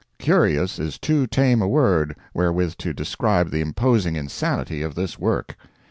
"Curious" 0.17 0.79
is 0.79 0.97
too 0.97 1.27
tame 1.27 1.61
a 1.61 1.67
word 1.67 2.15
wherewith 2.33 2.73
to 2.79 2.91
describe 2.91 3.51
the 3.51 3.61
imposing 3.61 4.15
insanity 4.15 4.81
of 4.81 4.95
this 4.95 5.19
work. 5.19 5.55